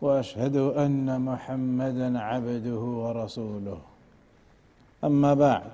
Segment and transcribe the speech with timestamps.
[0.00, 3.78] واشهد ان محمدا عبده ورسوله
[5.04, 5.70] اما بعد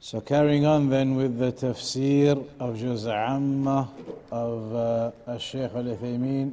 [0.00, 3.88] So carrying on then with the tafsir of Juz Amma
[4.30, 6.52] of uh, Shaykh Al-Uthaymeen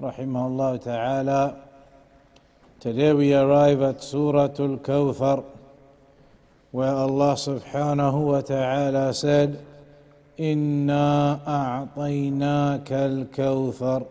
[0.00, 1.56] rahimahullah ta'ala
[2.78, 5.44] Today we arrive at Surah Al-Kawthar
[6.72, 9.64] where Allah subhanahu wa ta'ala said
[10.40, 14.02] إنا أعطيناك الكوثر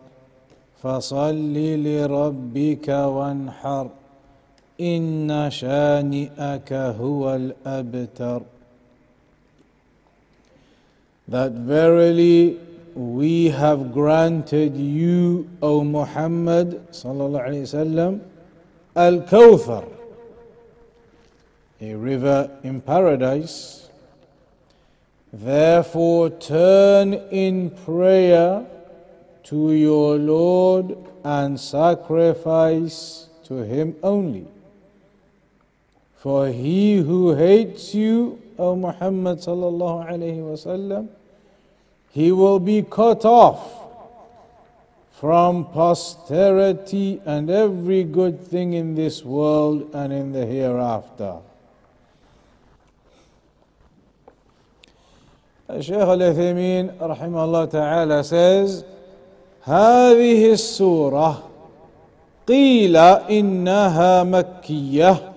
[0.82, 3.90] فصل لربك وانحر
[4.80, 8.42] إن شانئك هو الأبتر
[11.28, 12.58] That verily
[12.94, 18.20] we have granted you, O Muhammad sallallahu alayhi wasallam,
[18.96, 19.84] Al Kawthar,
[21.82, 23.90] a river in paradise.
[25.30, 28.64] Therefore, turn in prayer
[29.44, 34.46] to your Lord and sacrifice to him only.
[36.16, 40.08] For he who hates you, O Muhammad sallallahu
[40.42, 41.08] wasallam,
[42.10, 43.88] he will be cut off
[45.12, 51.38] from posterity and every good thing in this world and in the hereafter.
[55.80, 58.84] Shaykh al rahimahullah ta'ala says,
[59.67, 61.43] هذه السورة
[62.47, 65.33] قيل إنها مكية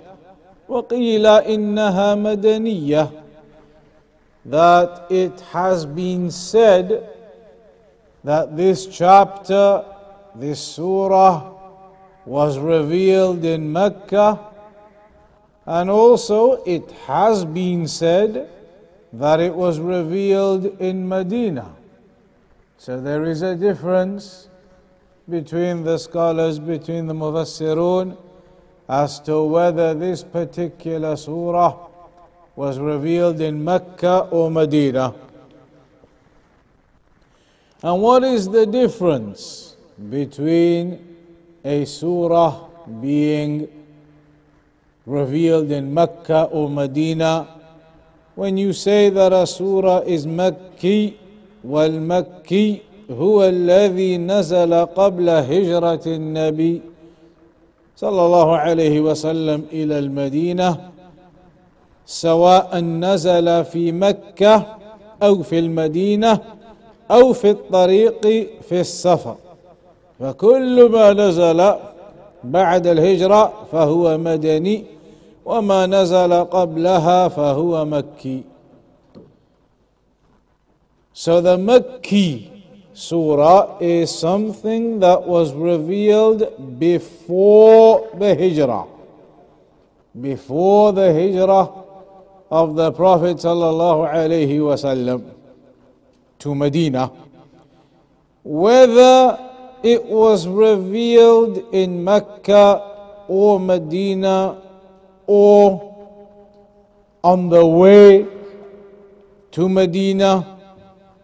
[0.68, 3.10] وقيل إنها مدنية
[4.46, 7.08] that it has been said
[8.22, 9.84] that this chapter,
[10.36, 11.52] this surah,
[12.24, 14.38] was revealed in Mecca,
[15.64, 18.48] and also it has been said
[19.12, 21.74] that it was revealed in Medina.
[22.81, 24.49] So there is a difference
[25.29, 28.17] between the scholars, between the Mufassirun,
[28.89, 31.77] as to whether this particular surah
[32.55, 35.13] was revealed in Mecca or Medina.
[37.83, 39.75] And what is the difference
[40.09, 41.17] between
[41.63, 42.67] a surah
[42.99, 43.69] being
[45.05, 47.47] revealed in Mecca or Medina?
[48.33, 51.20] When you say that a surah is Makki,
[51.63, 52.77] والمكي
[53.11, 56.81] هو الذي نزل قبل هجرة النبي
[57.95, 60.77] صلى الله عليه وسلم إلى المدينة
[62.05, 64.65] سواء نزل في مكة
[65.23, 66.39] أو في المدينة
[67.11, 68.21] أو في الطريق
[68.69, 69.35] في السفر.
[70.19, 71.73] فكل ما نزل
[72.43, 74.83] بعد الهجرة فهو مدني
[75.45, 78.43] وما نزل قبلها فهو مكي.
[81.13, 82.63] So the Makki
[82.93, 88.85] surah is something that was revealed before the Hijrah.
[90.19, 91.69] Before the Hijrah
[92.51, 95.33] of the Prophet wasallam
[96.39, 97.11] to Medina.
[98.43, 99.39] Whether
[99.83, 104.61] it was revealed in Mecca or Medina
[105.27, 105.87] or
[107.23, 108.27] on the way
[109.51, 110.50] to Medina,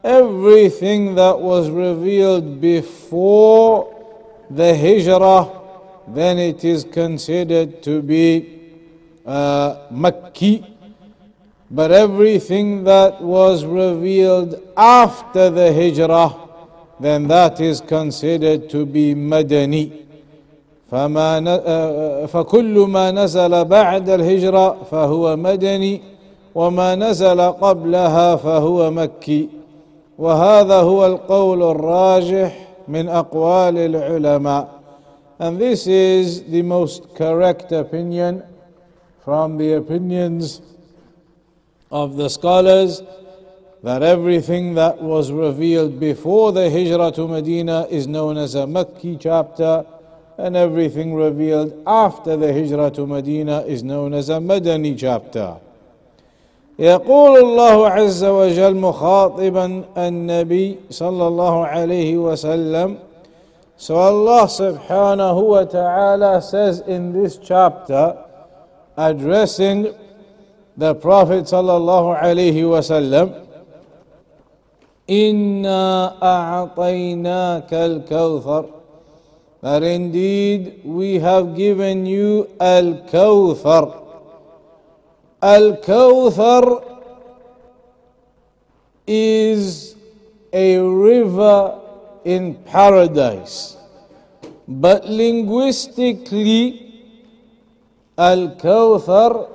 [0.06, 3.88] everything that was revealed before
[4.50, 5.48] the Hijrah,
[6.08, 8.60] then it is considered to be
[9.24, 10.68] uh, Makki.
[11.70, 16.36] But everything that was revealed after the Hijrah,
[17.00, 20.02] then that is considered to be Madani.
[20.92, 26.00] فما فكل ما نزل بعد الهجرة فهو مدني
[26.54, 29.48] وما نزل قبلها فهو مكي
[30.18, 34.68] وهذا هو القول الراجح من أقوال العلماء
[35.38, 38.42] and this is the most correct opinion
[39.24, 40.60] from the opinions
[41.90, 43.02] of the scholars
[43.82, 49.18] that everything that was revealed before the Hijrah to Medina is known as a Makki
[49.20, 49.84] chapter,
[50.38, 55.56] and everything revealed after the Hijrah to Medina is known as a Madani chapter.
[56.79, 62.97] يقول الله عز وجل مخاطبا النبي صلى الله عليه وسلم
[63.79, 68.17] So Allah subhanahu wa ta'ala says in this chapter,
[68.97, 69.93] addressing
[70.75, 73.45] the Prophet sallallahu alaihi wasallam,
[75.07, 78.73] Inna a'tainaka al-kawthar
[79.61, 84.06] that indeed we have given you al-kawthar.
[85.41, 86.83] Al-kawthar
[89.05, 89.95] is
[90.51, 91.79] a river
[92.25, 93.77] in paradise.
[94.67, 96.83] But linguistically,
[98.17, 99.47] Al Kawthar,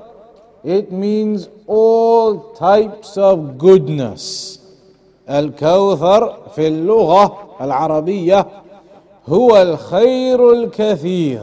[0.65, 4.59] it means all types of goodness.
[5.31, 8.47] الكوثر في اللغة العربية
[9.27, 11.43] هو الخير الكثير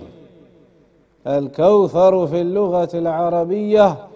[1.28, 4.09] الكوثر في اللغة العربية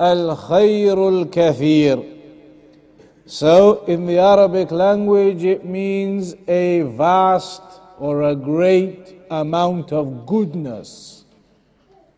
[0.00, 2.02] الخير الكثير
[3.26, 7.62] So, in the Arabic language, it means a vast
[7.98, 11.24] or a great amount of goodness.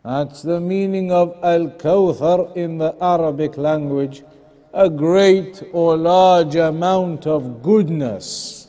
[0.03, 4.23] That's the meaning of Al Kawthar in the Arabic language
[4.73, 8.67] a great or large amount of goodness.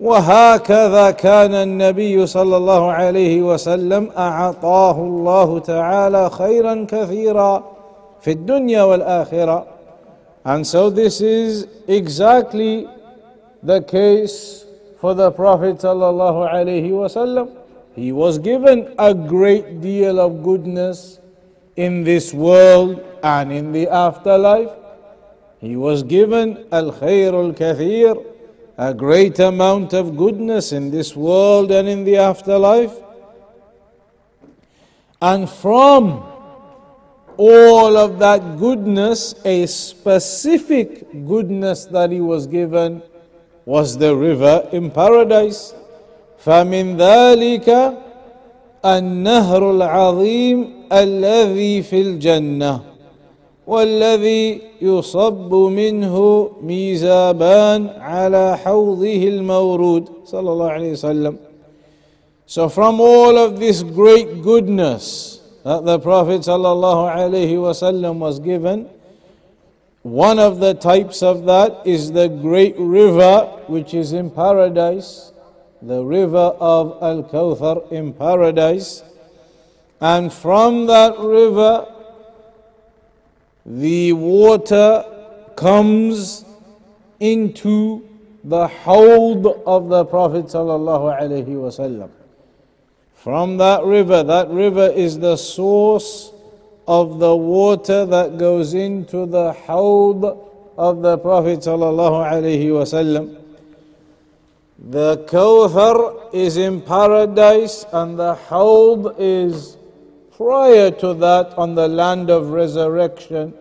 [0.00, 7.69] وهكذا كان النبي صلى الله عليه وسلم اعطاه الله تعالى خيرا كثيرا
[8.20, 9.66] في الدنيا والاخره
[10.46, 12.86] and so this is exactly
[13.64, 14.64] the case
[15.00, 17.56] for the Prophet ﷺ.
[17.96, 21.18] He was given a great deal of goodness
[21.74, 24.70] in this world and in the afterlife.
[25.58, 28.24] He was given al khair al kathir,
[28.78, 32.94] a great amount of goodness in this world and in the afterlife.
[35.20, 36.22] And from
[37.36, 43.02] all of that goodness, a specific goodness that he was given
[43.64, 45.74] was the river in paradise.
[46.38, 47.68] فمن ذلك
[48.84, 52.80] النهر العظيم الذي في الجنة
[53.66, 61.36] والذي يصب منه ميزابان على حوضه المورود صلى الله عليه وسلم
[62.46, 65.29] So from all of this great goodness
[65.63, 68.89] that the Prophet ﷺ was given.
[70.01, 75.31] One of the types of that is the great river which is in paradise,
[75.81, 79.03] the river of Al Kawthar in paradise.
[79.99, 81.85] And from that river,
[83.63, 85.05] the water
[85.55, 86.43] comes
[87.19, 88.07] into
[88.43, 92.09] the hawd of the Prophet sallallahu alaihi wasallam
[93.23, 94.23] from that river.
[94.23, 96.31] That river is the source
[96.87, 100.23] of the water that goes into the hawd
[100.75, 103.37] of the Prophet ﷺ.
[104.89, 109.77] The Kawthar is in paradise and the hawd is
[110.35, 113.53] prior to that on the land of resurrection.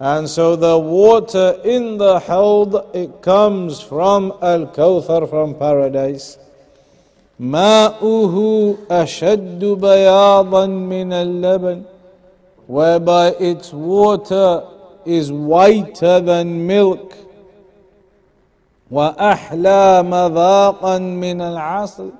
[0.00, 6.38] And so the water in the hawd, it comes from Al-Kawthar from paradise.
[7.38, 11.82] ماؤه أشد بياضا من اللبن
[12.68, 14.62] whereby its water
[15.06, 17.14] is whiter than milk
[18.90, 22.10] وأحلى مذاقا من العسل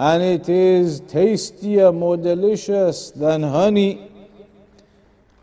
[0.00, 3.98] and it is tastier, more delicious than honey.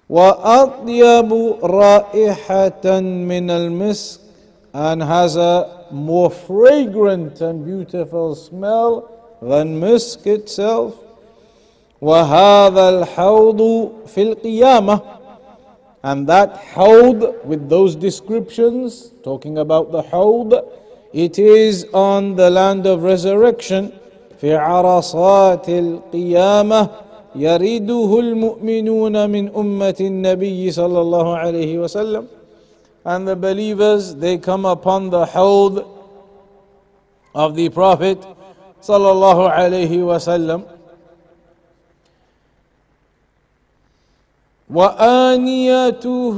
[0.10, 4.20] وأطيب رائحة من المسك
[4.74, 9.09] and has a more fragrant and beautiful smell
[9.43, 10.95] than musk itself.
[12.03, 15.01] وهذا الحوض في القيامة
[16.03, 20.55] and that hawd with those descriptions talking about the hawd
[21.13, 23.93] it is on the land of resurrection
[24.41, 26.89] في عرصات القيامة
[27.37, 32.27] يريده المؤمنون من أمة النبي صلى الله عليه وسلم
[33.06, 35.86] and the believers they come upon the hawd
[37.34, 38.20] of the Prophet
[38.82, 40.72] sallallahu alaihi wasallam.
[44.74, 46.38] وآنيته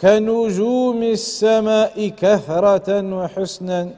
[0.00, 3.94] كنجوم السماء كثرة وحسنا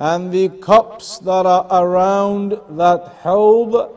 [0.00, 3.94] and the cups that are around that hawd,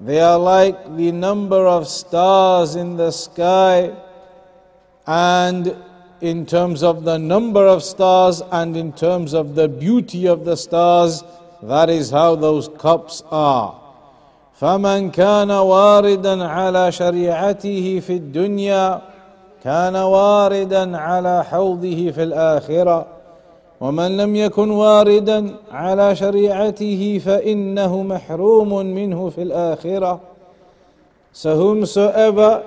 [0.00, 3.92] they are like the number of stars in the sky
[5.04, 5.74] and
[6.21, 10.57] in terms of the number of stars and in terms of the beauty of the
[10.57, 11.23] stars.
[11.63, 13.75] That is how those cups are.
[14.59, 19.01] فمن كان واردا على شريعته في الدنيا
[19.63, 23.05] كان واردا على حوضه في الآخرة
[23.81, 30.19] ومن لم يكن واردا على شريعته فإنه محروم منه في الآخرة
[31.33, 32.63] So whomsoever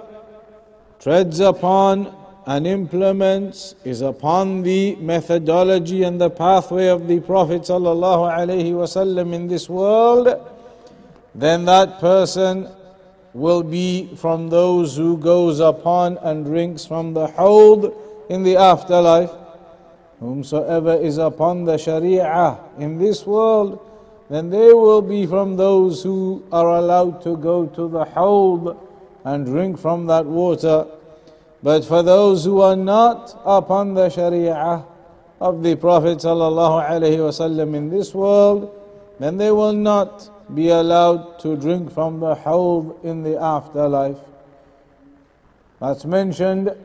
[1.01, 2.07] treads upon
[2.48, 9.68] and implements is upon the methodology and the pathway of the Prophet ﷺ in this
[9.68, 10.52] world,
[11.34, 12.70] then that person
[13.34, 17.92] will be from those who goes upon and drinks from the hawd
[18.30, 19.32] in the afterlife.
[20.20, 23.80] Whomsoever is upon the Sharia in this world,
[24.30, 28.78] then they will be from those who are allowed to go to the hawd
[29.26, 30.88] and drink from that water.
[31.64, 34.84] But for those who are not upon the Sharia
[35.42, 38.72] of the Prophet ﷺ in this world,
[39.20, 44.18] then they will not be allowed to drink from the hawd in the afterlife.
[45.80, 46.76] That's mentioned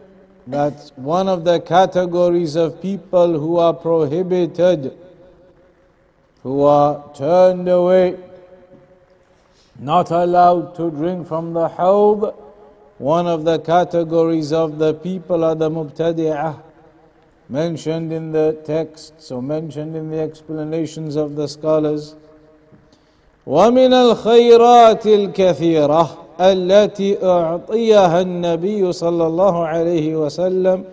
[0.47, 4.97] that one of the categories of people who are prohibited,
[6.43, 8.17] who are turned away,
[9.79, 12.35] not allowed to drink from the hawd,
[13.01, 16.61] one of the categories of the people are the mubtadi'ah,
[17.49, 22.15] mentioned in the texts or mentioned in the explanations of the scholars.
[23.47, 30.85] ومن الخيرات الكثيره التي اعطيها النبي صلى الله عليه وسلم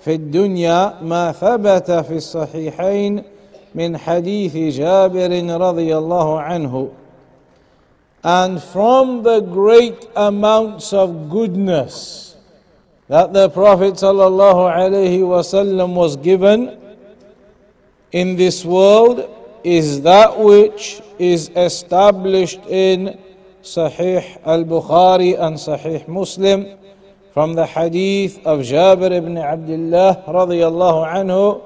[0.00, 3.22] في الدنيا ما ثبت في الصحيحين
[3.74, 6.88] من حديث جابر رضي الله عنه
[8.27, 12.35] and from the great amounts of goodness
[13.09, 16.79] that the Prophet ﷺ was given
[18.11, 19.29] in this world
[19.63, 23.19] is that which is established in
[23.61, 26.77] Sahih al Bukhari and Sahih Muslim
[27.33, 31.61] from the hadith of Jabir ibn Abdullah radiallahu anhu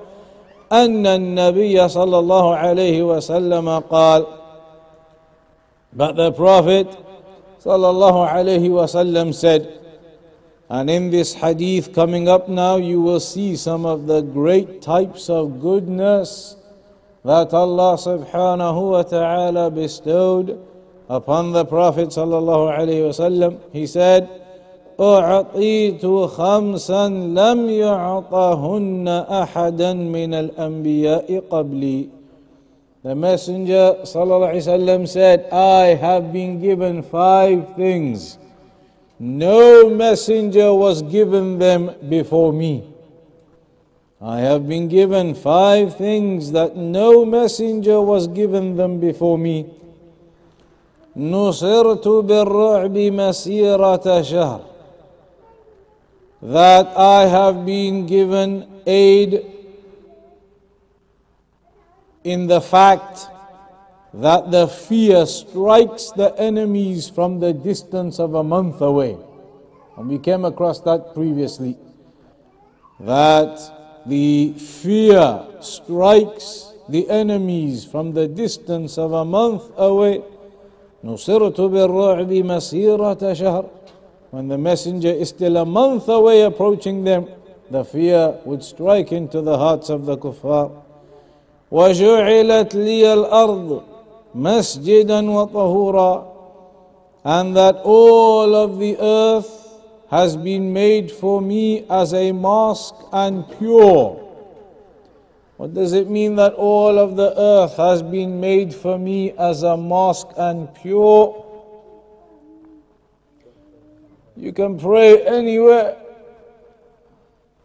[0.72, 4.26] أن النبي صلى الله عليه وسلم قال
[5.94, 6.88] but the Prophet
[7.64, 9.74] sallallahu alaihi wasallam said,
[10.70, 15.30] and in this hadith coming up now, you will see some of the great types
[15.30, 16.56] of goodness
[17.24, 20.60] that Allah subhanahu wa ta'ala bestowed
[21.10, 23.60] upon the Prophet sallallahu alaihi wasallam.
[23.72, 24.28] He said,
[25.00, 32.10] أعطيت خمسا لم يعطهن أحدا من الأنبياء قبلي
[33.04, 38.38] the Messenger وسلم, said, I have been given five things.
[39.20, 42.84] No messenger was given them before me.
[44.22, 49.66] I have been given five things that no messenger was given them before me.
[51.18, 54.62] نصرت بالرعب مسيرة شهر
[56.42, 59.51] that I have been given aid
[62.24, 63.28] in the fact
[64.14, 69.18] that the fear strikes the enemies from the distance of a month away.
[69.96, 71.78] And we came across that previously.
[73.00, 80.24] That the fear strikes the enemies from the distance of a month away.
[81.04, 83.66] نصرت بالرعب مسيرة شهر
[84.32, 87.30] When the messenger is still a month away approaching them,
[87.72, 90.72] the fear would strike into the hearts of the kuffar.
[91.72, 93.82] وجعلت لي الأرض
[94.36, 96.38] مسجدا وطهورا
[97.26, 99.58] and that all of the earth
[100.10, 104.24] has been made for me as a mosque and pure.
[105.58, 109.64] What does it mean that all of the earth has been made for me as
[109.64, 111.44] a mosque and pure?
[114.38, 115.98] You can pray anywhere.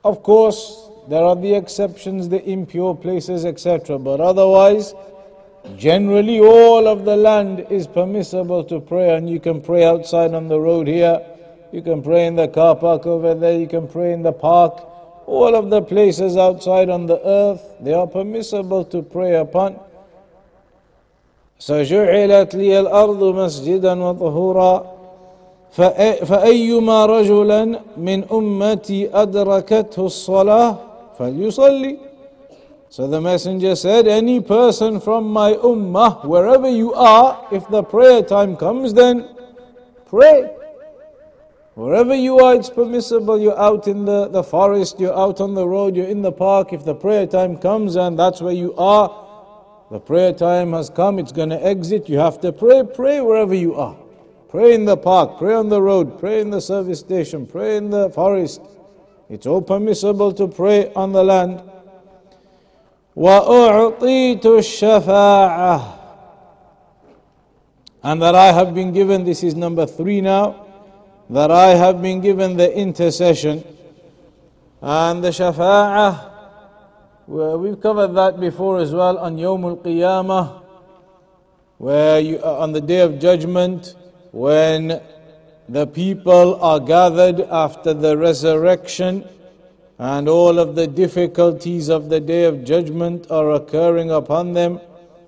[0.03, 3.99] Of course, there are the exceptions, the impure places, etc.
[3.99, 4.95] But otherwise,
[5.77, 10.49] generally all of the land is permissible to pray, and you can pray outside on
[10.49, 11.21] the road here,
[11.73, 14.89] you can pray in the car park over there, you can pray in the park.
[15.27, 19.79] All of the places outside on the earth, they are permissible to pray upon.
[21.63, 24.87] فجعلت لي الأرض مسجدا وطهورا
[26.25, 30.77] فأيما رجلا من أمتي أدركته الصلاة
[31.19, 32.09] فَلْيُصَلِّ
[32.89, 38.23] So the messenger said, any person from my ummah, wherever you are, if the prayer
[38.23, 39.29] time comes, then
[40.07, 40.57] pray.
[41.75, 43.41] Wherever you are, it's permissible.
[43.41, 46.75] You're out in the, the forest, you're out on the road, you're in the park.
[46.75, 49.09] If the prayer time comes and that's where you are,
[49.91, 52.83] the prayer time has come, it's going to exit, you have to pray.
[52.83, 53.97] Pray wherever you are.
[54.51, 57.89] Pray in the park, pray on the road, pray in the service station, pray in
[57.89, 58.61] the forest.
[59.29, 61.63] It's all permissible to pray on the land.
[63.17, 66.03] وأعطيت الشفاعة
[68.03, 70.67] and that I have been given, this is number three now,
[71.31, 73.65] that I have been given the intercession
[74.81, 76.31] and the shafa'ah.
[77.29, 80.63] We've covered that before as well on Yawm al Qiyamah,
[81.79, 83.95] where you, uh, on the day of judgment,
[84.33, 85.01] when
[85.70, 89.28] the people are gathered after the resurrection
[90.00, 94.80] and all of the difficulties of the day of judgment are occurring upon them.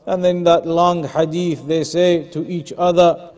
[0.06, 3.32] And then that long hadith, they say to each other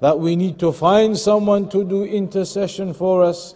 [0.00, 3.54] that we need to find someone to do intercession for us.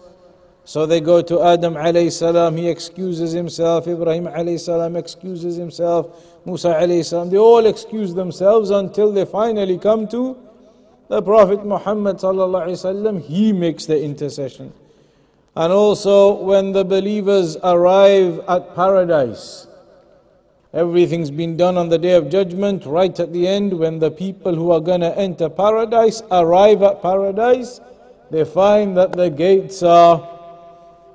[0.66, 6.24] So they go to Adam alayhi salam, he excuses himself, Ibrahim alayhi salam excuses himself,
[6.46, 10.38] Musa alayhi salam, they all excuse themselves until they finally come to
[11.08, 14.72] the Prophet Muhammad wasallam, he makes the intercession.
[15.56, 19.66] And also when the believers arrive at paradise,
[20.74, 24.56] Everything's been done on the day of judgment, right at the end, when the people
[24.56, 27.80] who are going to enter paradise arrive at paradise,
[28.32, 30.28] they find that the gates are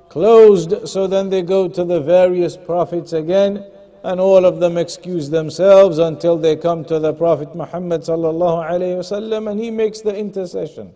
[0.08, 0.88] closed.
[0.88, 3.62] So then they go to the various prophets again,
[4.03, 9.59] and all of them excuse themselves until they come to the Prophet Muhammad wasallam, and
[9.59, 10.93] he makes the intercession.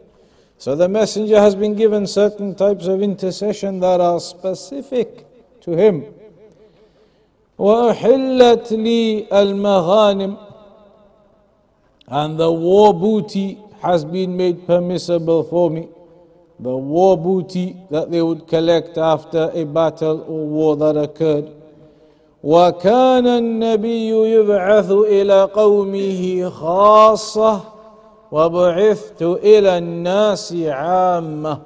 [0.58, 5.26] So the messenger has been given certain types of intercession that are specific
[5.62, 6.06] to him.
[7.58, 10.38] وأحلت لي المغانم
[12.10, 15.88] and the war booty has been made permissible for me.
[16.60, 21.52] The war booty that they would collect after a battle or war that occurred.
[22.44, 27.62] وكان النبي يبعث إلى قومه خاصة
[28.32, 31.62] وبعثت إلى الناس عامة.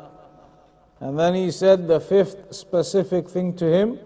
[1.02, 4.00] And then he said the fifth specific thing to him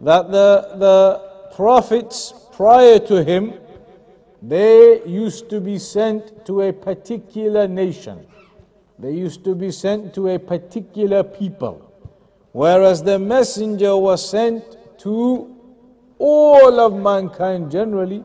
[0.00, 3.54] that the, the prophets prior to him,
[4.42, 8.26] they used to be sent to a particular nation.
[8.98, 11.82] They used to be sent to a particular people.
[12.52, 15.49] Whereas the messenger was sent to
[16.20, 18.24] all of mankind generally.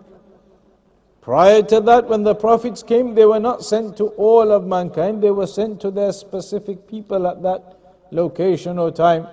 [1.21, 5.21] Prior to that, when the prophets came, they were not sent to all of mankind,
[5.21, 7.77] they were sent to their specific people at that
[8.11, 9.27] location or time.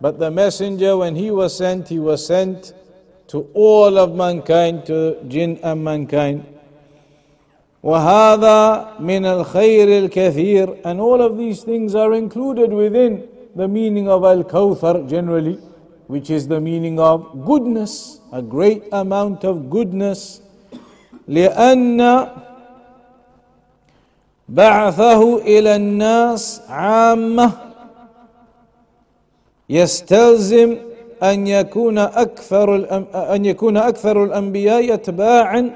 [0.00, 2.74] But the messenger, when he was sent, he was sent
[3.28, 6.46] to all of mankind, to jinn and mankind.
[7.84, 14.24] وهذا من الخير الكثير and all of these things are included within the meaning of
[14.24, 15.58] al-kawthar generally
[16.08, 20.40] which is the meaning of goodness a great amount of goodness
[21.28, 22.28] لأن
[24.48, 27.50] بعثه إلى الناس عامة
[29.70, 30.76] يستلزم
[31.22, 32.68] أن يكون أكثر
[33.34, 35.70] أن يكون أكثر الأنبياء أتباعا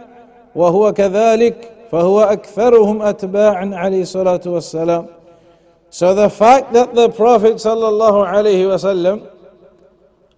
[0.54, 5.06] وهو كذلك فهو أكثرهم أتباعا عليه الصلاة والسلام
[5.90, 9.22] So the fact that the Prophet sallallahu alaihi wasallam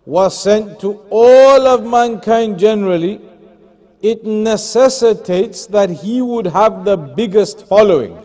[0.06, 3.20] was sent to all of mankind generally,
[4.02, 8.18] it necessitates that he would have the biggest following.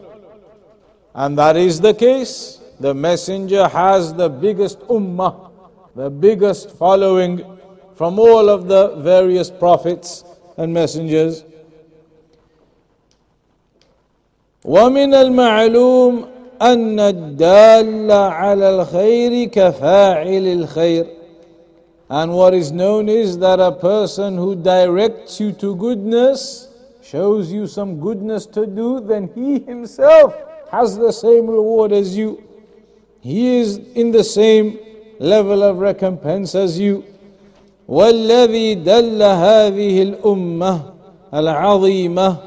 [1.14, 2.62] And that is the case.
[2.80, 5.52] The messenger has the biggest ummah,
[5.96, 7.44] the biggest following
[7.96, 10.24] from all of the various prophets
[10.58, 11.44] and messengers.
[14.66, 16.26] ومن المعلوم
[16.62, 21.06] أن الدال على الخير كفاعل الخير
[22.10, 26.70] and what is known is that a person who directs you to goodness,
[27.02, 30.36] shows you some goodness to do, then he himself
[30.72, 32.42] has the same reward as you.
[33.22, 34.80] He is in the same
[35.20, 37.04] level of recompense as you.
[37.88, 40.82] والذي دل هذه الأمة
[41.34, 42.38] العظيمة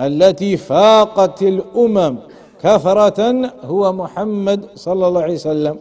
[0.00, 2.18] التي فاقت الأمم
[2.62, 5.76] كثرة هو محمد صلى الله عليه وسلم.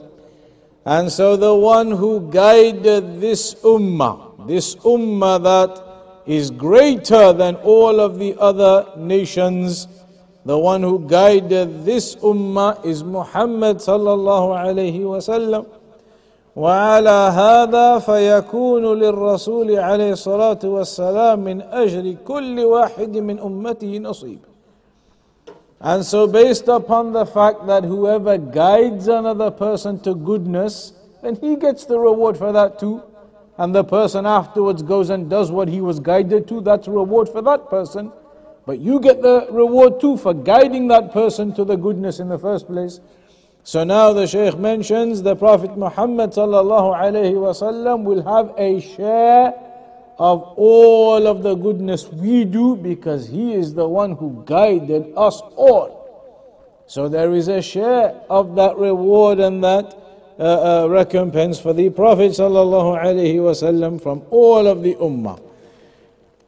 [0.90, 5.82] And so the one who guided this ummah, this ummah that
[6.28, 9.88] is greater than all of the other nations,
[10.46, 15.66] the one who guided this ummah is Muhammad sallallahu alayhi wasallam.
[16.56, 24.40] وعلى هذا فيكون للرسول عليه الصلاة والسلام من أجر كل واحد من أمته نصيب.
[25.81, 31.57] and so based upon the fact that whoever guides another person to goodness, then he
[31.57, 33.03] gets the reward for that too.
[33.57, 37.41] And the person afterwards goes and does what he was guided to, that's reward for
[37.43, 38.13] that person.
[38.67, 42.39] But you get the reward too for guiding that person to the goodness in the
[42.39, 43.01] first place.
[43.63, 49.55] So now the Shaykh mentions the Prophet Muhammad will have a share
[50.20, 55.42] of all of the goodness we do because He is the one who guided us
[55.56, 56.04] all.
[56.88, 59.98] So there is a share of that reward and that
[60.40, 65.40] uh, uh, recompense for the Prophet sallallahu alaihi wasallam from all of the ummah.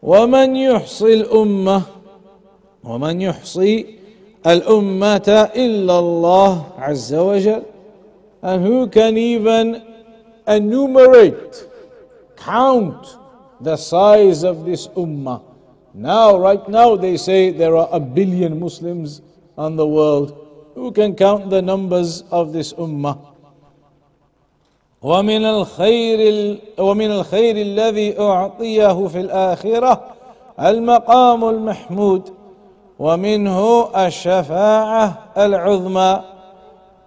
[0.04, 1.82] ومن يحصي الأمة
[2.84, 3.86] ومن يحصي
[4.48, 7.64] الأمة إلا الله عز وجل
[8.44, 9.82] and who can even
[10.48, 11.66] enumerate
[12.38, 13.18] count
[13.63, 15.43] the size of this ummah.
[15.95, 19.23] Now, right now, they say there are a billion Muslims
[19.57, 20.39] on the world.
[20.75, 23.33] Who can count the numbers of this ummah?
[25.03, 30.01] ومن الخير ومن الخير الذي أعطيه في الآخرة
[30.61, 32.31] المقام المحمود
[32.99, 36.23] ومنه الشفاعة العظمى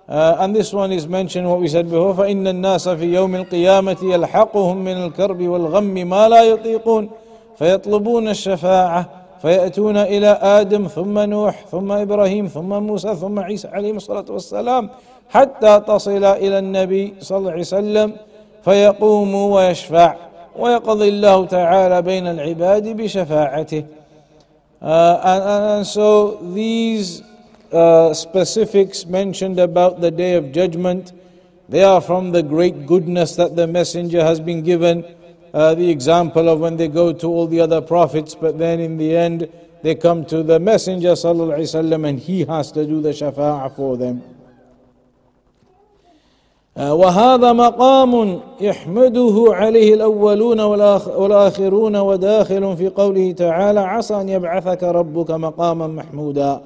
[0.08, 3.98] Uh, and this one is mentioned what we said before فإن الناس في يوم القيامة
[4.04, 7.10] يلحقهم من الكرب والغم ما لا يطيقون
[7.58, 9.10] فيطلبون الشفاعة
[9.41, 14.89] فيأتون إلى آدم ثم نوح ثم إبراهيم ثم موسى ثم عيسى عليه الصلاة والسلام
[15.30, 18.13] حتى تصل إلى النبي صلى الله عليه وسلم
[18.63, 20.15] فيقوم ويشفع
[20.60, 23.84] ويقضي الله تعالى بين العباد بشفاعته.
[24.82, 27.24] Uh, and, and so these
[27.74, 31.12] uh, specifics mentioned about the day of judgment.
[31.68, 35.05] They are from the great goodness that the messenger has been given.
[35.55, 38.96] Uh, the example of when they go to all the other prophets, but then in
[38.96, 39.48] the end
[39.83, 44.22] they come to the messenger وسلم, and he has to do the shafa'ah for them.
[46.76, 55.87] وهذا مقام يحمده عليه الأولون والآخرون وداخل في قوله تعالى عسى أن يبعثك ربك مقاما
[55.87, 56.61] محمودا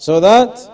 [0.00, 0.70] so that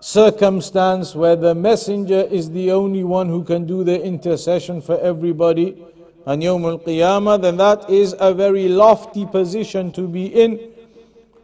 [0.00, 5.76] circumstance where the messenger is the only one who can do the intercession for everybody
[6.26, 10.60] on Yawm al Qiyamah, then that is a very lofty position to be in.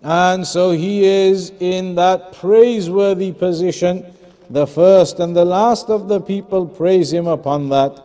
[0.03, 4.05] And so he is in that praiseworthy position.
[4.50, 8.03] The first and the last of the people praise him upon that.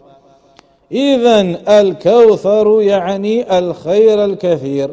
[0.91, 4.89] إذن الكوثر يعني الخير الكثير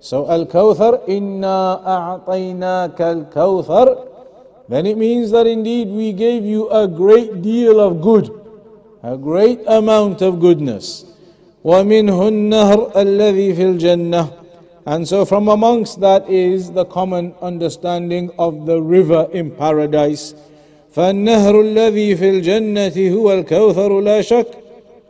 [0.00, 4.08] so Al Kawthar, Inna a'tainaka al Kawthar.
[4.68, 8.30] Then it means that indeed we gave you a great deal of good,
[9.02, 11.04] a great amount of goodness.
[11.64, 14.38] وَمِنْهُ النَّهْرُ الَّذِي فِي الْجَنَّةِ
[14.86, 20.34] And so from amongst that is the common understanding of the river in paradise.
[20.94, 24.46] فالنهر الذي في الجنة هو الكوثر لا شك.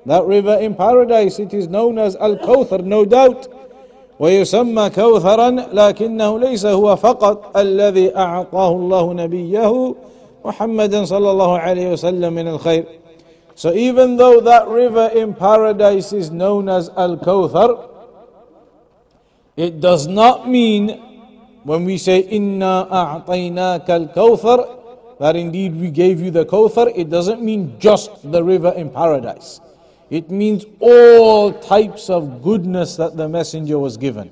[0.07, 3.56] That river in paradise, it is known as Al-Kawthar, no doubt.
[4.20, 9.96] ويسمى كوثرا لكنه ليس هو فقط الذي اعطاه الله نبيه
[10.46, 12.86] محمدا صلى الله عليه وسلم من الخير
[13.56, 17.90] So even though that river in paradise is known as Al-Kawthar,
[19.58, 21.02] it does not mean
[21.64, 24.78] when we say Inna a'tainaka al-Kawthar
[25.20, 29.60] that indeed we gave you the Kawthar, it doesn't mean just the river in paradise.
[30.11, 34.31] It means all types of goodness that the messenger was given.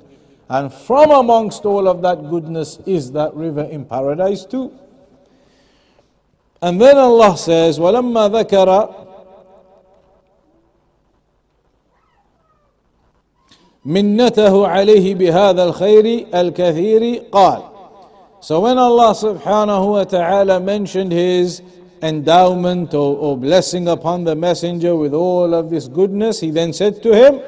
[0.49, 4.73] And from amongst all of that goodness is that river in paradise too.
[6.61, 9.07] And then Allah says, وَلَمَّا ذَكَرَ
[13.87, 17.63] منته عليه بهذا الخير الكثير قال
[18.43, 21.61] So when Allah subhanahu wa ta'ala mentioned his
[22.03, 27.03] endowment or, or blessing upon the messenger with all of this goodness, he then said
[27.03, 27.41] to him,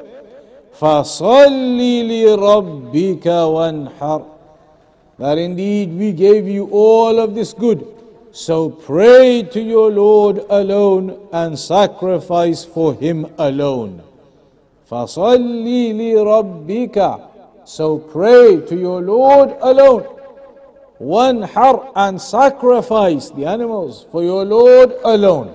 [0.79, 4.25] فَصَلِّ لِرَبِّكَ وَانْحَرْ
[5.19, 7.87] That indeed we gave you all of this good.
[8.31, 14.01] So pray to your Lord alone and sacrifice for Him alone.
[14.89, 17.29] فَصَلِّ لِرَبِّكَ
[17.65, 20.07] So pray to your Lord alone
[20.98, 25.54] wa-nhar and sacrifice the animals for your Lord alone.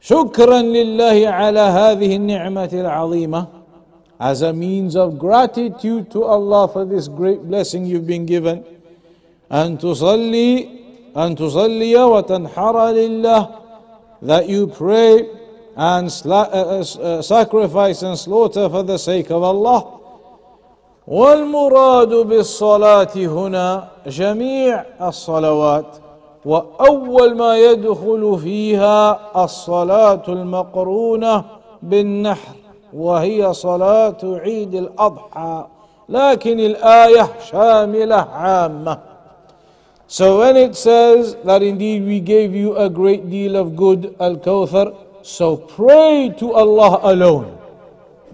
[0.00, 3.46] شكرا لله على هذه النعمة العظيمة
[4.20, 8.64] as a means of gratitude to Allah for this great blessing you've been given.
[9.52, 10.68] أن تصلي
[11.16, 13.48] أن تصلي وتنحر لله
[14.22, 15.28] that you pray
[15.76, 20.00] and sla- uh, uh, uh, sacrifice and slaughter for the sake of Allah.
[21.08, 25.86] والمراد بالصلاة هنا جميع الصلوات
[26.44, 31.44] وأول ما يدخل فيها الصلاة المقرونة
[31.82, 32.54] بالنحر
[32.94, 35.64] وهي صلاة عيد الأضحى
[36.08, 38.98] لكن الآية شاملة عامة
[40.06, 44.94] So when it says that indeed we gave you a great deal of good, Al-Kawthar,
[45.22, 47.58] so pray to Allah alone.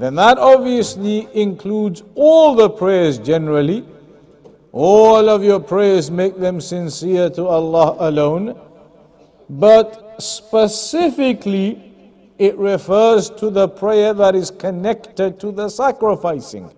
[0.00, 3.84] Then that obviously includes all the prayers generally.
[4.72, 8.58] All of your prayers make them sincere to Allah alone.
[9.50, 11.92] But specifically,
[12.38, 16.72] it refers to the prayer that is connected to the sacrificing.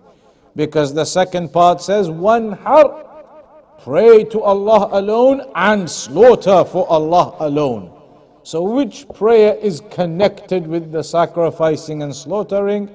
[0.57, 3.07] Because the second part says, wa-nhar,
[3.83, 7.89] pray to Allah alone and slaughter for Allah alone.
[8.45, 12.93] So, which prayer is connected with the sacrificing and slaughtering?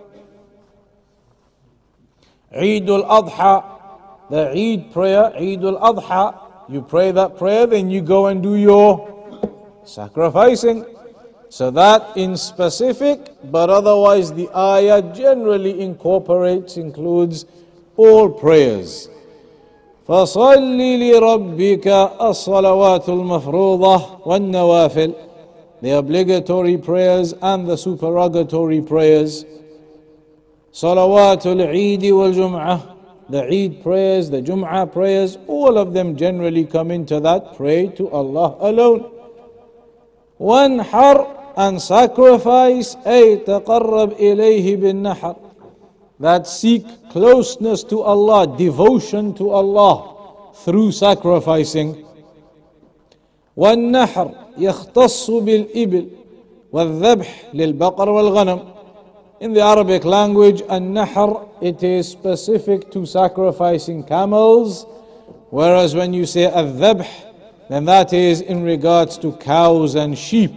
[2.55, 3.63] Eid al Adha,
[4.29, 8.55] the Eid prayer, Eid al Adha, you pray that prayer, then you go and do
[8.55, 9.09] your
[9.85, 10.85] sacrificing.
[11.49, 13.19] So that in specific,
[13.51, 17.45] but otherwise the ayah generally incorporates, includes
[17.95, 19.09] all prayers.
[20.07, 21.87] فصل لربك
[22.21, 25.13] الصلوات المفروضة والنوافل
[25.81, 29.45] the obligatory prayers and the supererogatory prayers
[30.72, 32.96] Salawatul Eid wal Jum'ah,
[33.28, 38.08] the Eid prayers, the Jum'ah prayers, all of them generally come into that pray to
[38.10, 39.10] Allah alone.
[40.38, 45.36] Wa-nhar and sacrifice, ay taqarrab ilayhi bin nahar.
[46.20, 52.04] That seek closeness to Allah, devotion to Allah through sacrificing.
[53.58, 56.06] والنحر يختص بالإبل
[56.72, 58.77] والذبح wal ghanam.
[59.40, 64.84] In the Arabic language, an nahr, it is specific to sacrificing camels,
[65.50, 67.06] whereas when you say a dhabh,
[67.68, 70.52] then that is in regards to cows and sheep.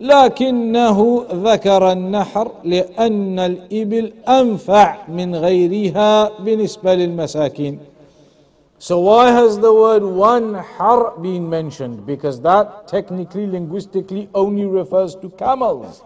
[0.00, 7.78] لكنه ذكر النحر لأن الإبل أنفع من غيرها بالنسبة للمساكين.
[8.78, 12.04] So why has the word wa-nhar been mentioned?
[12.04, 16.02] Because that technically, linguistically only refers to camels.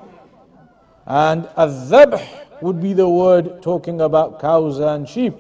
[1.10, 2.20] And al
[2.62, 5.34] would be the word talking about cows and sheep.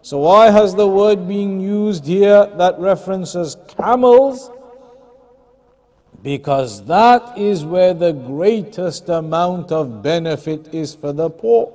[0.00, 4.48] So why has the word being used here that references camels?
[6.22, 11.72] Because that is where the greatest amount of benefit is for the poor.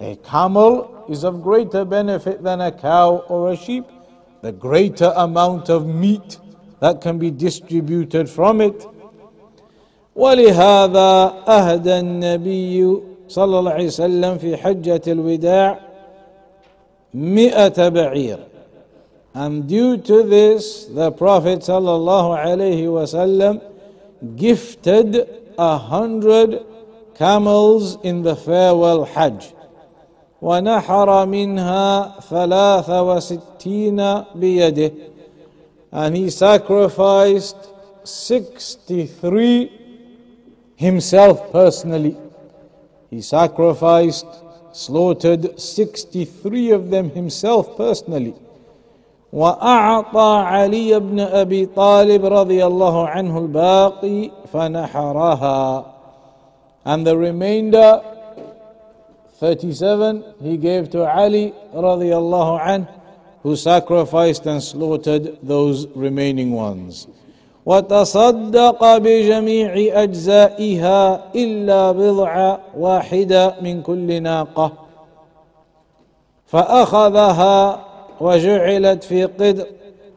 [0.00, 3.84] A camel is of greater benefit than a cow or a sheep.
[4.42, 6.38] The greater amount of meat
[6.80, 8.84] that can be distributed from it
[10.20, 15.78] ولهذا أهدى النبي صلى الله عليه وسلم في حجة الوداع
[17.14, 18.38] مئة بعير.
[19.34, 23.60] And due to this the Prophet صلى الله عليه وسلم
[24.36, 25.26] gifted
[25.58, 26.66] a hundred
[27.14, 29.54] camels in the farewell Hajj.
[30.42, 34.92] ونحر منها ثلاثة وستين بيده.
[35.92, 37.56] And he sacrificed
[38.04, 39.79] 63
[40.79, 42.17] himself personally.
[43.09, 44.27] He sacrificed,
[44.73, 48.35] slaughtered 63 of them himself personally.
[49.33, 55.85] وأعطى علي بن أبي طالب رضي الله عنه الباقي فنحرها
[56.85, 58.01] and the remainder
[59.39, 62.85] 37 he gave to Ali رضي الله عنه
[63.43, 67.07] who sacrificed and slaughtered those remaining ones
[67.66, 74.72] وتصدق بجميع أجزائها إلا بضع واحدة من كل ناقة.
[76.46, 77.78] فأخذها
[78.20, 79.66] وجعلت في قدر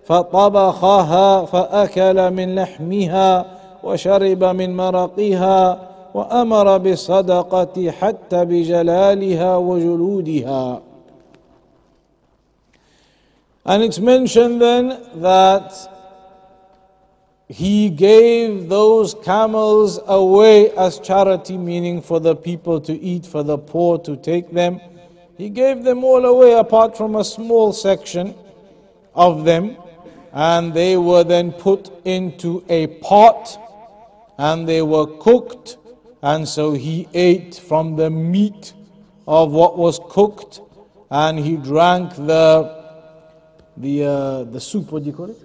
[0.06, 3.46] فطبخها فأكل من لحمها
[3.84, 5.80] وشرب من مرقها
[6.14, 10.82] وأمر بالصدقة حتى بجلالها وجلودها.
[13.66, 15.93] And it's mentioned then that
[17.48, 23.58] he gave those camels away as charity, meaning for the people to eat, for the
[23.58, 24.80] poor to take them.
[25.38, 28.36] He gave them all away apart from a small section
[29.14, 29.78] of them,
[30.32, 33.60] and they were then put into a pot
[34.38, 35.78] and they were cooked,
[36.22, 38.74] and so he ate from the meat
[39.28, 40.62] of what was cooked
[41.14, 42.84] and he drank the
[43.78, 45.40] the uh, the soup what do you call it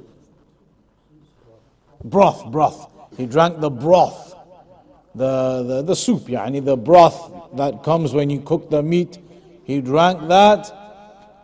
[2.04, 2.90] broth, broth.
[3.16, 4.36] He drank the broth,
[5.14, 9.18] the, the, the soup, yani the broth that comes when you cook the meat.
[9.64, 10.72] He drank that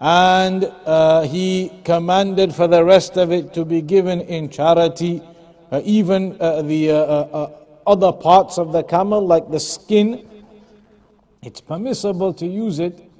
[0.00, 5.22] and uh, he commanded for the rest of it to be given in charity.
[5.70, 6.98] Uh, even uh, the uh, uh,
[7.32, 10.28] uh, other parts of the camel, like the skin,
[11.42, 13.10] it's permissible to use it,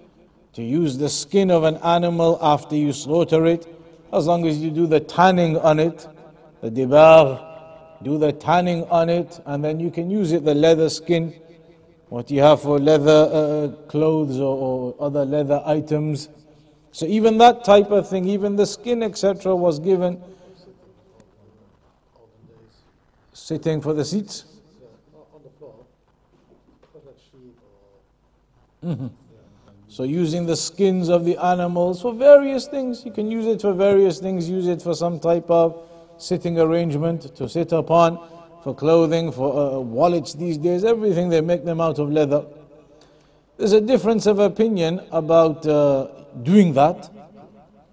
[0.53, 3.66] to use the skin of an animal after you slaughter it,
[4.12, 6.07] as long as you do the tanning on it
[6.64, 7.44] the dibagh,
[8.03, 11.35] do the tanning on it, and then you can use it, the leather skin.
[12.09, 16.31] what you have for leather uh, clothes or, or other leather items.
[16.90, 20.22] So even that type of thing, even the skin, etc., was given
[23.35, 24.46] sitting for the seats.
[28.83, 29.09] Mm-hmm.
[29.88, 33.05] So using the skins of the animals for various things.
[33.05, 34.48] You can use it for various things.
[34.48, 38.18] Use it for some type of sitting arrangement to sit upon,
[38.62, 40.85] for clothing, for uh, wallets these days.
[40.85, 42.44] Everything they make them out of leather.
[43.57, 46.09] There's a difference of opinion about uh,
[46.42, 47.11] doing that,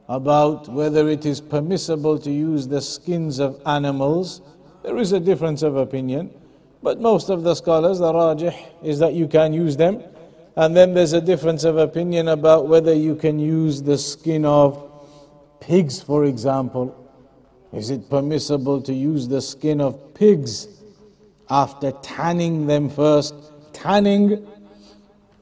[0.07, 4.41] about whether it is permissible to use the skins of animals.
[4.83, 6.31] There is a difference of opinion.
[6.83, 10.03] But most of the scholars, the rajih, is that you can use them.
[10.55, 14.91] And then there's a difference of opinion about whether you can use the skin of
[15.59, 17.00] pigs, for example.
[17.73, 20.67] Is it permissible to use the skin of pigs
[21.49, 23.33] after tanning them first?
[23.73, 24.47] Tanning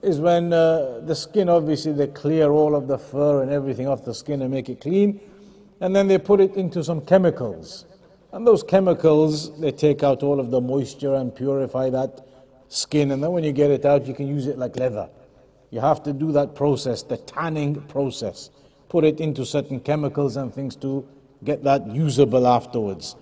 [0.01, 4.05] is when uh, the skin, obviously, they clear all of the fur and everything off
[4.05, 5.19] the skin and make it clean.
[5.81, 7.85] And then they put it into some chemicals.
[8.31, 12.27] And those chemicals, they take out all of the moisture and purify that
[12.69, 15.09] skin, and then when you get it out, you can use it like leather.
[15.71, 18.51] You have to do that process, the tanning process.
[18.87, 21.07] Put it into certain chemicals and things to
[21.42, 23.16] get that usable afterwards.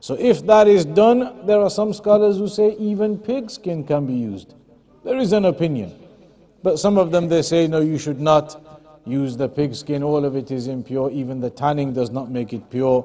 [0.00, 4.06] So, if that is done, there are some scholars who say even pig skin can
[4.06, 4.54] be used.
[5.04, 5.94] There is an opinion.
[6.62, 8.66] But some of them they say, no, you should not
[9.06, 12.52] use the pig skin, all of it is impure, even the tanning does not make
[12.52, 13.04] it pure.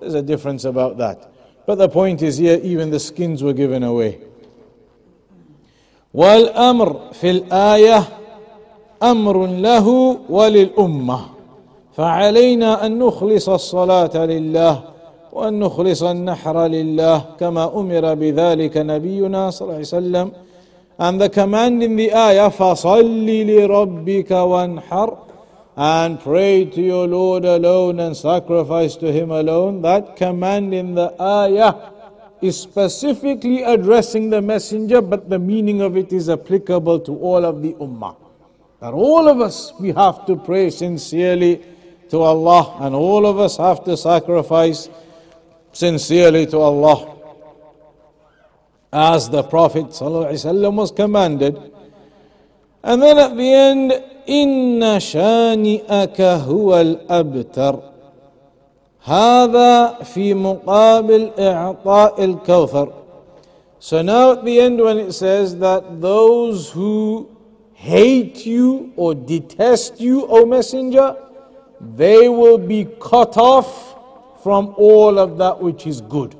[0.00, 1.30] There's a difference about that.
[1.66, 4.20] But the point is here, even the skins were given away.
[6.14, 8.08] والامر في الايه
[9.02, 9.88] امر له
[10.28, 11.20] وللامه
[11.92, 14.80] فعلينا ان نخلص الصلاه لله
[15.32, 20.30] وان نخلص النحر لله كما امر بذلك نبينا صلى الله عليه وسلم
[20.98, 25.16] and the command in the ayah فصل لربك وانحر
[25.76, 31.14] and pray to your Lord alone and sacrifice to him alone that command in the
[31.20, 31.74] ayah
[32.40, 37.62] is specifically addressing the messenger, but the meaning of it is applicable to all of
[37.62, 38.16] the ummah.
[38.80, 41.62] That all of us, we have to pray sincerely
[42.10, 44.88] to Allah, and all of us have to sacrifice
[45.72, 47.14] sincerely to Allah.
[48.92, 51.58] As the Prophet ﷺ was commanded.
[52.82, 53.92] And then at the end,
[54.28, 57.78] إن شانئك هو الأبتر
[59.04, 62.92] هذا في مقابل إعطاء الكوثر
[63.78, 67.28] So now at the end when it says that those who
[67.74, 71.14] hate you or detest you, O Messenger,
[71.81, 76.35] they will be cut off from all of that which is good.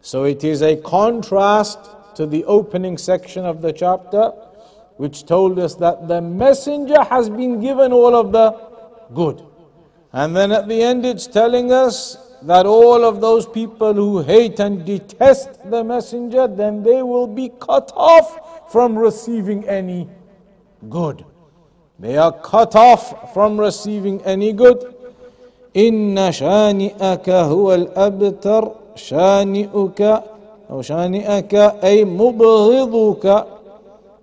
[0.00, 1.78] So it is a contrast
[2.16, 4.32] to the opening section of the chapter,
[4.96, 8.50] which told us that the messenger has been given all of the
[9.14, 9.44] good.
[10.12, 14.60] And then at the end, it's telling us that all of those people who hate
[14.60, 20.08] and detest the messenger, then they will be cut off from receiving any
[20.88, 21.24] good.
[21.99, 24.95] They are cut off from receiving any good.
[25.77, 30.23] إن شانئك هو الأبتر شانئك
[30.71, 33.45] أو شانئك أي مبغضك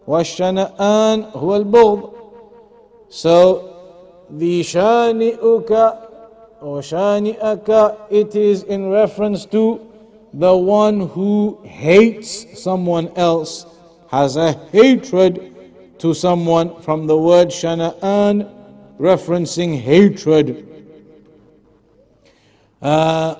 [0.07, 2.11] والشنآن هو البغض
[3.09, 3.71] So
[4.29, 6.09] the shani'uka
[6.61, 9.81] or shani'aka, it is in reference to
[10.35, 13.65] the one who hates someone else,
[14.11, 15.52] has a hatred
[16.03, 18.49] to someone from the word shana'an,
[18.99, 20.65] referencing hatred.
[22.81, 23.35] Uh,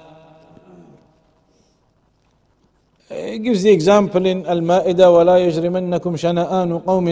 [3.11, 7.09] it gives the example in Al-Ma'idah ولا يجرمنكم شنآن قوم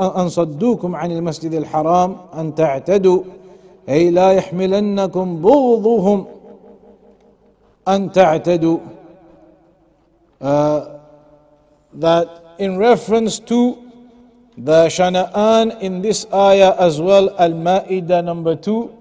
[0.00, 3.22] أن صدوكم عن المسجد الحرام أن تعتدوا
[3.88, 6.26] أي لا يحملنكم بغضهم
[7.88, 8.78] أن تعتدوا
[10.40, 10.80] uh,
[11.94, 13.79] that in reference to
[14.60, 18.96] the Shana'an in this ayah as well, Al-Ma'idah number two,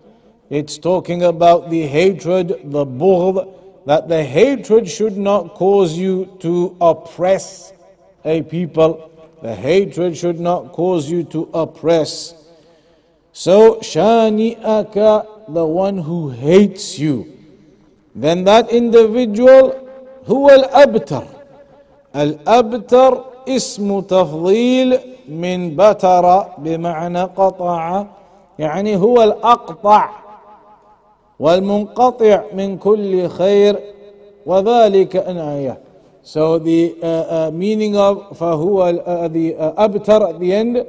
[0.50, 3.48] it's talking about the hatred, the bughd,
[3.86, 7.74] that the hatred should not cause you to oppress
[8.26, 9.12] a people.
[9.42, 12.34] The hatred should not cause you to oppress.
[13.32, 17.32] So, shani'aka, the one who hates you.
[18.16, 19.82] Then that individual,
[20.28, 21.28] هو الأبتر.
[22.16, 28.05] الأبتر اسم تفضيل من بتر بمعنى قطع
[28.59, 30.09] يعني هو الأقطع
[31.41, 33.79] والمنقطع من كل خير
[34.47, 35.79] وذلك أن آية
[36.23, 40.85] So the uh, uh, meaning of فهو uh, the uh, abtar at the end,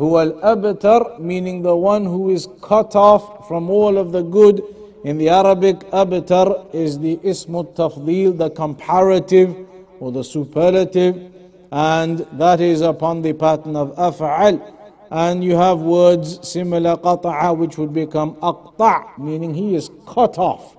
[0.00, 4.62] هو الأبتر meaning the one who is cut off from all of the good.
[5.04, 9.54] In the Arabic, abtar is the ism tafdil, the comparative
[10.00, 11.31] or the superlative,
[11.71, 14.73] and that is upon the pattern of af'al.
[15.09, 20.75] And you have words similar qata'a, which would become aqta', meaning he is cut off.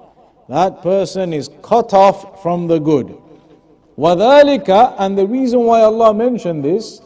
[0.49, 3.16] That person is cut off from the good.
[3.99, 7.03] وذلك and the reason why Allah mentioned this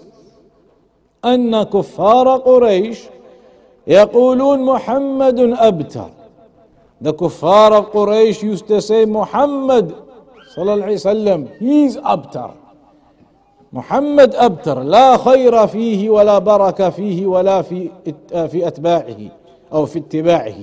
[1.25, 2.99] أن كفار قريش
[3.87, 6.11] يقولون محمد أبتر
[7.01, 9.95] The kuffar of Quraysh used to say Muhammad
[10.55, 12.53] صلى الله عليه وسلم he's abtar
[13.74, 17.90] محمد أبتر لا خير فيه ولا بركة فيه ولا في
[18.32, 19.18] في أتباعه
[19.74, 20.56] أو في اتباعه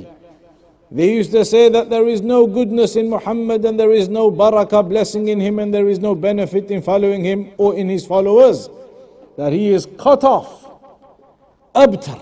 [0.92, 4.30] They used to say that there is no goodness in Muhammad and there is no
[4.30, 8.06] barakah blessing in him and there is no benefit in following him or in his
[8.06, 8.68] followers.
[9.36, 10.66] That he is cut off.
[11.76, 12.18] أبتر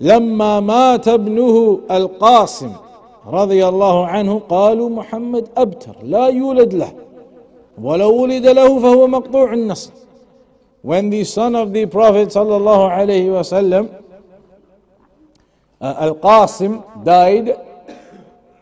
[0.00, 2.72] لما مات ابنه القاسم
[3.26, 6.92] رضي الله عنه قالوا محمد أبتر لا يولد له
[7.81, 9.91] ولو ولد له فهو مقطوع النسل
[10.81, 13.89] When the son of the Prophet صلى الله عليه وسلم
[15.81, 17.55] uh, Al Qasim died,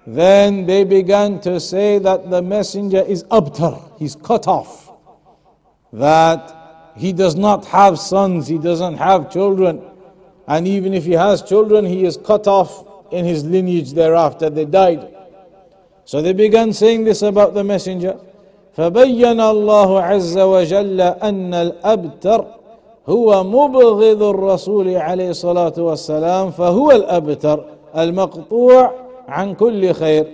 [0.06, 4.92] then they began to say that the messenger is abtar, he's cut off,
[5.92, 9.82] that he does not have sons, he doesn't have children,
[10.48, 14.66] and even if he has children, he is cut off in his lineage thereafter, they
[14.66, 15.14] died.
[16.06, 18.18] So they began saying this about the messenger.
[18.73, 22.45] فبين الله عز وجل أن الأبتر
[23.09, 27.65] هو مبغض الرسول عليه الصلاة والسلام فهو الأبتر
[27.97, 28.93] المقطوع
[29.29, 30.27] عن كل خير.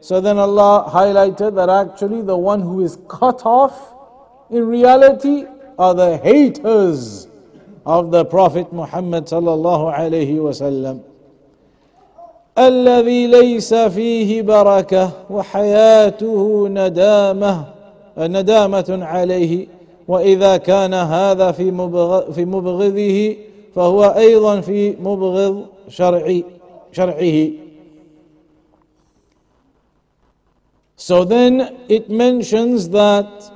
[0.00, 3.94] So then Allah highlighted that actually the one who is cut off
[4.50, 5.44] in reality
[5.78, 7.28] are the haters
[7.84, 11.00] of the Prophet Muhammad الله عليه وسلم
[12.58, 17.75] الذي ليس فيه بركة وحياته ندامة
[18.17, 19.67] ندامة عليه
[20.07, 23.35] واذا كان هذا في مبغ في مبغضه
[23.75, 26.45] فهو ايضا في مبغض شرعي
[26.91, 27.51] شرعه
[31.01, 33.51] So then it mentions that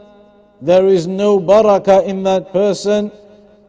[0.62, 3.12] there is no barakah in that person,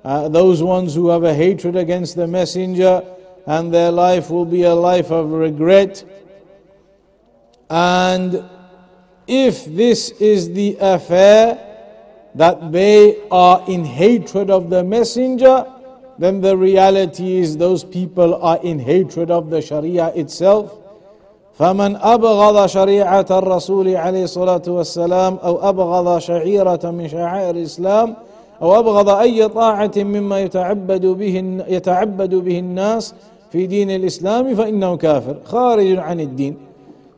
[0.03, 3.03] uh, those ones who have a hatred against the messenger,
[3.47, 6.05] and their life will be a life of regret.
[7.69, 8.43] And
[9.31, 11.59] if this is the affair,
[12.37, 15.67] that they are in hatred of the messenger,
[16.19, 20.73] then the reality is those people are in hatred of the Sharia itself.
[21.59, 28.17] فمن أبغض شريعة الرسول عليه الصلاة والسلام أو أبغض شعيرة من شعائر الإسلام
[28.63, 33.15] أو أبغض أي طاعة مما يتعبد به يتعبد به الناس
[33.53, 36.57] في دين الإسلام فإنه كافر خارج عن الدين.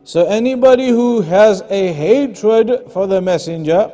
[0.04, 3.90] so anybody who has a hatred for the messenger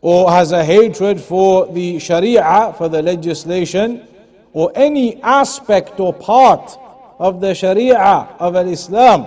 [0.00, 4.06] or has a hatred for the Sharia, for the legislation,
[4.54, 6.78] or any aspect or part
[7.18, 9.26] of the Sharia of Islam,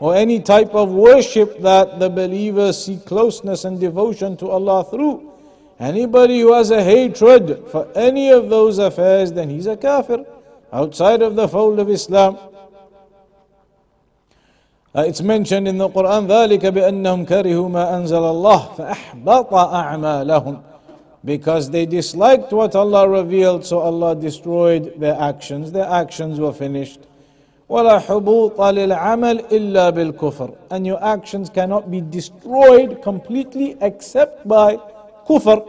[0.00, 5.32] or any type of worship that the believers seek closeness and devotion to Allah through.
[5.78, 10.26] Anybody who has a hatred for any of those affairs, then he's a kafir
[10.72, 12.36] outside of the fold of Islam.
[14.97, 20.57] Uh, it's mentioned in the Quran ذلك بأنهم كرهوا ما أنزل الله فأحبط أعمالهم
[21.25, 26.99] because they disliked what Allah revealed so Allah destroyed their actions their actions were finished
[27.69, 34.77] ولا حبوط للعمل إلا بالكفر and your actions cannot be destroyed completely except by
[35.29, 35.63] كفر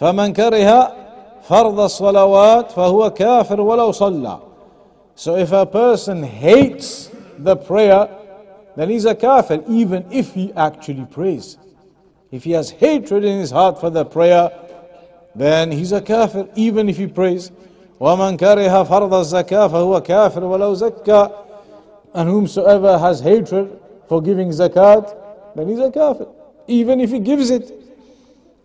[0.00, 0.92] فمن كره
[1.42, 4.38] فرض الصلوات فهو كافر ولو صلى
[5.14, 8.08] so if a person hates the prayer
[8.76, 11.58] then he's a kafir, even if he actually prays.
[12.30, 14.50] If he has hatred in his heart for the prayer,
[15.34, 17.50] then he's a kafir, even if he prays.
[18.00, 21.44] وَمَنْ كَرِهَ فَرْضَ الزَّكَاةِ فَهُوَ كَافِرٌ وَلَوْ زَكَّى
[22.14, 23.78] And whomsoever has hatred
[24.08, 25.14] for giving zakat,
[25.54, 26.26] then he's a kafir,
[26.66, 27.76] even if he gives it.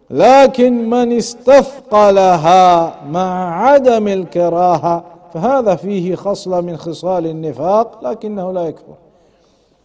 [0.09, 5.03] لكن من استثقلها مع عدم الكراهة
[5.33, 8.95] فهذا فيه خصلة من خصال النفاق لكنه لا يكفر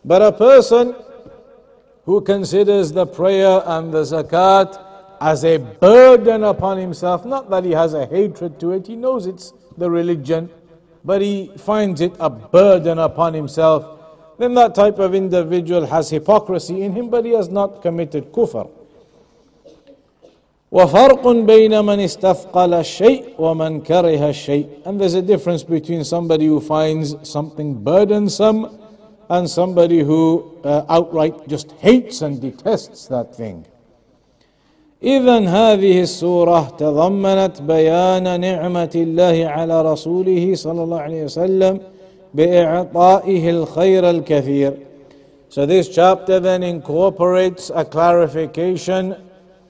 [0.05, 0.95] but a person
[2.05, 4.81] who considers the prayer and the zakat
[5.21, 9.27] as a burden upon himself, not that he has a hatred to it, he knows
[9.27, 10.49] it's the religion,
[11.05, 14.01] but he finds it a burden upon himself,
[14.39, 18.69] then that type of individual has hypocrisy in him, but he has not committed kufr.
[20.73, 26.61] وفرق بين من استثقل الشيء ومن كره الشيء and there's a difference between somebody who
[26.61, 28.79] finds something burdensome
[29.29, 33.65] and somebody who uh, outright just hates and detests that thing
[35.03, 41.81] إذا هذه السورة تضمنت بيان نعمة الله على رسوله صلى الله عليه وسلم
[42.35, 44.73] بإعطائه الخير الكثير
[45.49, 49.17] So this chapter then incorporates a clarification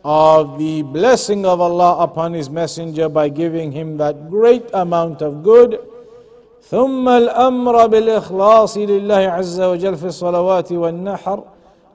[0.04, 5.42] of the blessing of Allah upon His Messenger by giving him that great amount of
[5.42, 5.80] good.
[6.69, 11.43] ثم الأمر بالإخلاص لله عز وجل في الصلوات والنحر.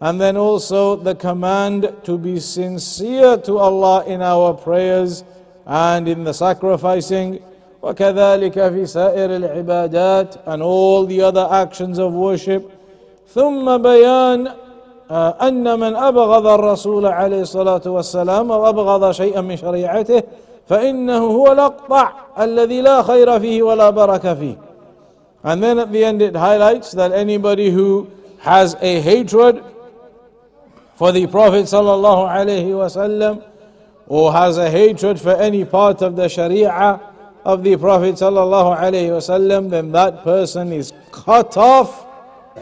[0.03, 5.25] And then also the command to be sincere to Allah in our prayers
[5.67, 7.41] and in the sacrificing.
[7.83, 12.71] وكذلك في سائر العبادات and all the other actions of worship.
[13.35, 14.53] ثم بيان
[15.11, 20.23] أن من أبغض الرسول عليه الصلاة والسلام أو أبغض شيئا من شريعته
[20.70, 24.58] فإنه هو الأقطع الذي لا خير فيه ولا بركة فيه
[25.44, 28.10] And then at the end it highlights that anybody who
[28.40, 29.64] has a hatred
[30.96, 33.44] for the Prophet sallallahu alaihi wasallam
[34.08, 37.00] or has a hatred for any part of the Sharia
[37.44, 42.08] of the Prophet sallallahu alaihi wasallam, then that person is cut off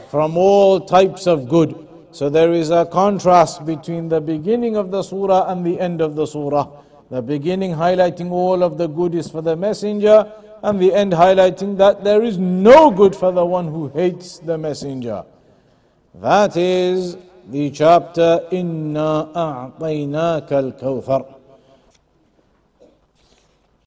[0.10, 1.88] from all types of good.
[2.12, 6.16] So there is a contrast between the beginning of the surah and the end of
[6.16, 6.68] the surah.
[7.11, 10.31] The beginning highlighting all of the good is for the messenger,
[10.63, 14.59] and the end highlighting that there is no good for the one who hates the
[14.59, 15.25] messenger.
[16.15, 17.17] That is
[17.49, 21.38] the chapter Inna A'tainaka al-Kawthar.